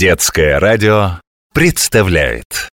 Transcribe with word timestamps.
Детское 0.00 0.58
радио 0.58 1.20
представляет. 1.52 2.70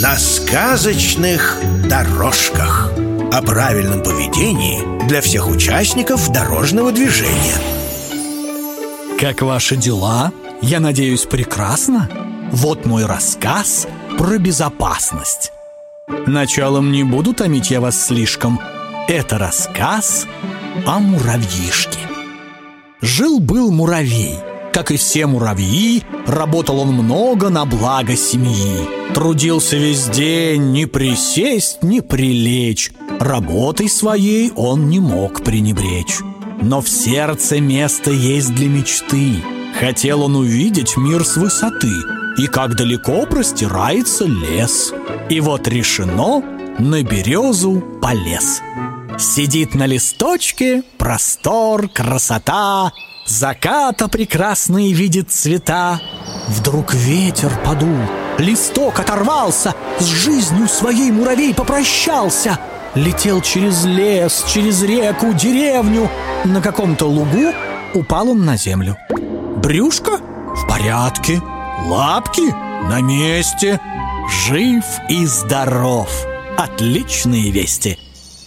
На 0.00 0.16
сказочных 0.16 1.56
дорожках. 1.88 2.92
О 3.32 3.42
правильном 3.42 4.04
поведении 4.04 5.08
для 5.08 5.20
всех 5.20 5.48
участников 5.48 6.30
дорожного 6.30 6.92
движения. 6.92 7.56
Как 9.18 9.42
ваши 9.42 9.74
дела? 9.74 10.32
Я 10.60 10.78
надеюсь, 10.78 11.24
прекрасно? 11.24 12.08
Вот 12.52 12.86
мой 12.86 13.04
рассказ 13.04 13.88
про 14.16 14.38
безопасность. 14.38 15.50
Началом 16.28 16.92
не 16.92 17.02
буду 17.02 17.34
томить 17.34 17.72
я 17.72 17.80
вас 17.80 18.00
слишком. 18.00 18.60
Это 19.08 19.38
рассказ 19.38 20.28
о 20.86 21.00
муравьишке. 21.00 21.98
Жил-был 23.00 23.72
муравей– 23.72 24.38
как 24.72 24.90
и 24.90 24.96
все 24.96 25.26
муравьи, 25.26 26.02
работал 26.26 26.80
он 26.80 26.88
много 26.88 27.50
на 27.50 27.64
благо 27.66 28.16
семьи. 28.16 28.88
Трудился 29.14 29.76
весь 29.76 30.06
день, 30.06 30.72
ни 30.72 30.86
присесть, 30.86 31.82
ни 31.82 32.00
прилечь. 32.00 32.92
Работой 33.20 33.88
своей 33.88 34.50
он 34.56 34.88
не 34.88 34.98
мог 35.00 35.44
пренебречь. 35.44 36.20
Но 36.62 36.80
в 36.80 36.88
сердце 36.88 37.60
место 37.60 38.10
есть 38.10 38.54
для 38.54 38.68
мечты. 38.68 39.42
Хотел 39.78 40.22
он 40.22 40.36
увидеть 40.36 40.96
мир 40.96 41.24
с 41.24 41.36
высоты 41.36 41.92
и 42.38 42.46
как 42.46 42.74
далеко 42.74 43.26
простирается 43.26 44.24
лес. 44.24 44.92
И 45.28 45.40
вот 45.40 45.68
решено, 45.68 46.42
на 46.78 47.02
березу 47.02 47.82
полез. 48.00 48.62
Сидит 49.18 49.74
на 49.74 49.86
листочке, 49.86 50.82
простор, 50.98 51.88
красота, 51.88 52.92
Заката 53.26 54.08
прекрасные 54.08 54.92
видит 54.92 55.30
цвета. 55.30 56.00
Вдруг 56.48 56.92
ветер 56.92 57.52
подул, 57.64 57.96
листок 58.38 58.98
оторвался 58.98 59.74
С 60.00 60.04
жизнью 60.04 60.66
своей 60.68 61.12
муравей 61.12 61.54
попрощался. 61.54 62.58
Летел 62.94 63.40
через 63.40 63.84
лес, 63.84 64.44
через 64.52 64.82
реку, 64.82 65.32
деревню. 65.32 66.10
На 66.44 66.60
каком-то 66.60 67.06
лугу 67.06 67.52
упал 67.94 68.30
он 68.30 68.44
на 68.44 68.56
землю. 68.56 68.98
Брюшко 69.56 70.18
в 70.54 70.68
порядке, 70.68 71.40
лапки 71.86 72.50
на 72.88 73.00
месте. 73.00 73.80
Жив 74.46 74.84
и 75.08 75.24
здоров, 75.26 76.08
отличные 76.58 77.50
вести. 77.50 77.98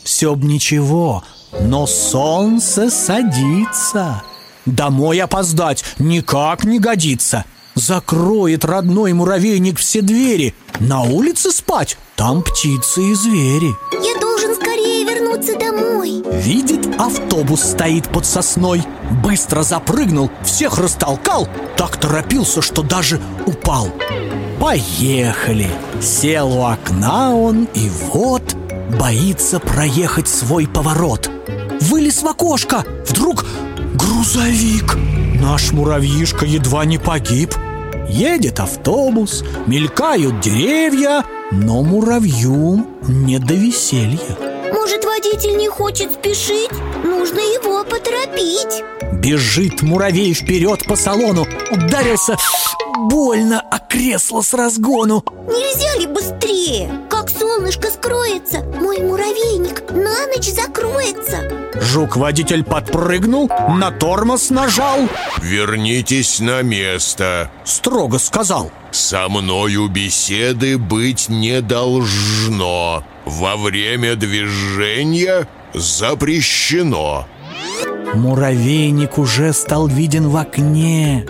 Все 0.03 0.35
б 0.35 0.45
ничего, 0.45 1.23
но 1.59 1.87
солнце 1.87 2.89
садится— 2.89 4.21
Домой 4.65 5.19
опоздать 5.19 5.83
никак 5.99 6.63
не 6.63 6.79
годится. 6.79 7.45
Закроет 7.75 8.63
родной 8.63 9.13
муравейник 9.13 9.77
все 9.77 10.01
двери. 10.01 10.55
На 10.79 11.01
улице 11.01 11.51
спать, 11.51 11.97
там 12.15 12.41
птицы 12.41 13.03
и 13.03 13.13
звери. 13.13 13.75
Я 13.91 14.19
должен 14.19 14.55
скорее 14.55 15.03
вернуться 15.03 15.57
домой. 15.59 16.23
Видит, 16.41 16.87
автобус 16.99 17.61
стоит 17.61 18.07
под 18.09 18.25
сосной. 18.25 18.83
Быстро 19.23 19.63
запрыгнул, 19.63 20.31
всех 20.43 20.77
растолкал. 20.77 21.49
Так 21.75 21.97
торопился, 21.97 22.61
что 22.61 22.81
даже 22.81 23.21
упал. 23.45 23.89
Поехали. 24.59 25.69
Сел 26.01 26.57
у 26.57 26.63
окна 26.63 27.35
он 27.35 27.65
и 27.73 27.89
вот 28.13 28.55
боится 28.97 29.59
проехать 29.59 30.29
свой 30.29 30.65
поворот. 30.65 31.29
Вылез 31.81 32.23
в 32.23 32.27
окошко. 32.27 32.85
Вдруг 33.05 33.45
Грузовик! 33.95 34.97
Наш 35.39 35.71
муравьишка 35.71 36.45
едва 36.45 36.83
не 36.83 36.97
погиб. 36.97 37.55
Едет 38.09 38.59
автобус, 38.59 39.43
мелькают 39.67 40.41
деревья, 40.41 41.23
но 41.51 41.81
муравью 41.81 42.85
не 43.07 43.39
до 43.39 43.53
веселья. 43.53 44.37
Может, 44.73 45.05
водитель 45.05 45.57
не 45.57 45.69
хочет 45.69 46.11
спешить? 46.11 46.71
Нужно 47.05 47.39
его 47.39 47.85
поторопить. 47.85 48.83
Бежит 49.13 49.81
муравей 49.81 50.33
вперед 50.33 50.85
по 50.85 50.97
салону, 50.97 51.47
ударился 51.71 52.37
больно 52.97 53.61
о 53.61 53.79
кресло 53.79 54.41
с 54.41 54.53
разгону. 54.53 55.23
Нельзя 55.47 55.97
ли 55.99 56.07
быстрее? 56.07 56.44
Как 57.09 57.29
солнышко 57.29 57.91
скроется, 57.91 58.63
мой 58.63 58.99
муравейник 58.99 59.91
на 59.91 60.25
ночь 60.27 60.49
закроется. 60.49 61.43
Жук-водитель 61.79 62.63
подпрыгнул, 62.63 63.49
на 63.69 63.91
тормоз 63.91 64.49
нажал. 64.49 65.07
Вернитесь 65.41 66.39
на 66.39 66.63
место 66.63 67.51
Строго 67.65 68.17
сказал. 68.17 68.71
Со 68.89 69.29
мною 69.29 69.89
беседы 69.89 70.79
быть 70.79 71.29
не 71.29 71.61
должно. 71.61 73.03
Во 73.25 73.57
время 73.57 74.15
движения 74.15 75.47
запрещено. 75.73 77.27
Муравейник 78.15 79.19
уже 79.19 79.53
стал 79.53 79.87
виден 79.87 80.29
в 80.29 80.37
окне 80.37 81.27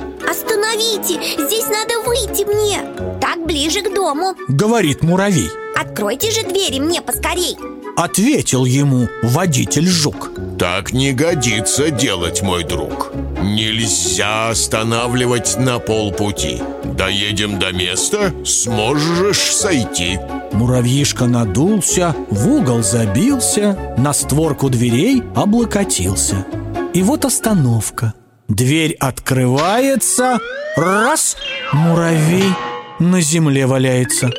Остановите, 0.65 1.45
здесь 1.47 1.67
надо 1.67 2.01
выйти 2.05 2.43
мне! 2.43 2.81
Так 3.21 3.45
ближе 3.45 3.81
к 3.81 3.93
дому. 3.93 4.35
Говорит 4.47 5.03
муравей. 5.03 5.49
Откройте 5.75 6.31
же 6.31 6.43
двери 6.43 6.79
мне 6.79 7.01
поскорей. 7.01 7.57
Ответил 7.95 8.65
ему 8.65 9.07
водитель 9.23 9.87
жук. 9.87 10.31
Так 10.59 10.91
не 10.91 11.13
годится 11.13 11.91
делать, 11.91 12.41
мой 12.41 12.63
друг. 12.63 13.11
Нельзя 13.41 14.49
останавливать 14.49 15.57
на 15.57 15.79
полпути. 15.79 16.61
Доедем 16.83 17.59
до 17.59 17.71
места, 17.71 18.33
сможешь 18.45 19.55
сойти. 19.55 20.19
Муравьишка 20.51 21.25
надулся, 21.25 22.15
в 22.29 22.49
угол 22.49 22.81
забился 22.81 23.95
На 23.97 24.13
створку 24.13 24.69
дверей 24.69 25.23
облокотился. 25.35 26.45
И 26.93 27.01
вот 27.01 27.25
остановка 27.25 28.13
Дверь 28.47 28.93
открывается. 28.99 30.39
Раз, 30.75 31.35
муравей 31.73 32.53
на 32.99 33.19
земле 33.21 33.65
валяется. 33.65 34.31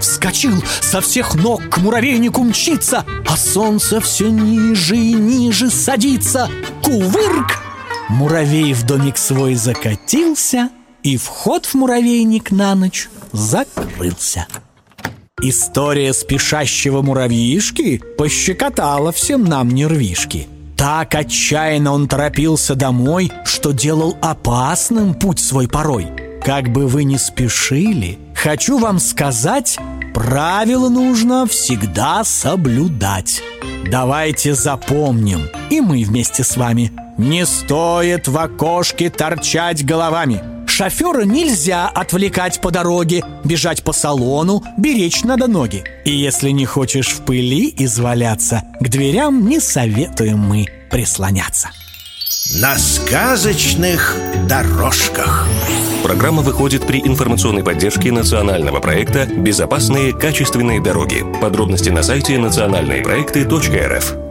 Вскочил, 0.00 0.62
со 0.80 1.00
всех 1.00 1.34
ног 1.34 1.62
к 1.68 1.78
муравейнику 1.78 2.42
мчится 2.44 3.04
А 3.26 3.36
солнце 3.36 4.00
все 4.00 4.30
ниже 4.30 4.96
и 4.96 5.14
ниже 5.14 5.70
садится. 5.70 6.48
Кувырк! 6.82 7.58
Муравей 8.08 8.72
в 8.74 8.84
домик 8.84 9.18
свой 9.18 9.54
закатился 9.54 10.70
И 11.02 11.16
вход 11.16 11.66
в 11.66 11.74
муравейник 11.74 12.50
на 12.50 12.74
ночь 12.74 13.08
закрылся. 13.32 14.46
История 15.40 16.12
спешащего 16.12 17.00
муравьишки 17.00 18.02
пощекотала 18.18 19.12
всем 19.12 19.44
нам 19.44 19.70
нервишки. 19.70 20.48
Так 20.78 21.16
отчаянно 21.16 21.92
он 21.92 22.06
торопился 22.06 22.76
домой, 22.76 23.32
что 23.44 23.72
делал 23.72 24.16
опасным 24.22 25.12
путь 25.12 25.40
свой 25.40 25.66
порой. 25.66 26.06
Как 26.40 26.68
бы 26.68 26.86
вы 26.86 27.02
ни 27.02 27.16
спешили, 27.16 28.20
хочу 28.32 28.78
вам 28.78 29.00
сказать, 29.00 29.76
правила 30.14 30.88
нужно 30.88 31.48
всегда 31.48 32.22
соблюдать. 32.22 33.42
Давайте 33.90 34.54
запомним, 34.54 35.48
и 35.68 35.80
мы 35.80 36.04
вместе 36.04 36.44
с 36.44 36.56
вами. 36.56 36.92
Не 37.18 37.44
стоит 37.44 38.28
в 38.28 38.38
окошке 38.38 39.10
торчать 39.10 39.84
головами. 39.84 40.40
Шофера 40.78 41.22
нельзя 41.22 41.88
отвлекать 41.88 42.60
по 42.60 42.70
дороге, 42.70 43.24
бежать 43.42 43.82
по 43.82 43.92
салону, 43.92 44.62
беречь 44.76 45.24
надо 45.24 45.48
ноги. 45.48 45.82
И 46.04 46.12
если 46.12 46.50
не 46.50 46.66
хочешь 46.66 47.08
в 47.08 47.22
пыли 47.22 47.74
изваляться, 47.78 48.62
к 48.78 48.88
дверям 48.88 49.48
не 49.48 49.58
советуем 49.58 50.38
мы 50.38 50.66
прислоняться. 50.88 51.70
На 52.60 52.78
сказочных 52.78 54.14
дорожках 54.48 55.48
Программа 56.04 56.42
выходит 56.42 56.86
при 56.86 57.00
информационной 57.00 57.64
поддержке 57.64 58.12
национального 58.12 58.78
проекта 58.78 59.26
«Безопасные 59.26 60.12
качественные 60.12 60.80
дороги». 60.80 61.24
Подробности 61.40 61.90
на 61.90 62.04
сайте 62.04 62.38
национальные 62.38 63.02
проекты.рф. 63.02 64.27